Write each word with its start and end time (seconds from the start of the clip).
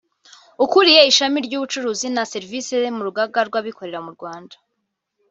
ukuriye 0.63 1.01
ishami 1.11 1.37
ry’ubucuruzi 1.45 2.07
na 2.15 2.23
serivisi 2.31 2.73
mu 2.95 3.01
Rugaga 3.07 3.39
rw’Abikorera 3.47 3.99
mu 4.05 4.11
Rwanda 4.15 4.55